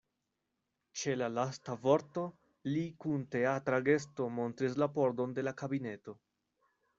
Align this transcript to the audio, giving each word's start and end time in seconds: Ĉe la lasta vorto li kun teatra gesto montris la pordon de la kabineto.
Ĉe 1.01 1.11
la 1.21 1.27
lasta 1.33 1.75
vorto 1.83 2.23
li 2.69 2.85
kun 3.05 3.27
teatra 3.37 3.81
gesto 3.91 4.31
montris 4.39 4.79
la 4.85 4.89
pordon 4.97 5.37
de 5.39 5.45
la 5.47 5.55
kabineto. 5.63 6.19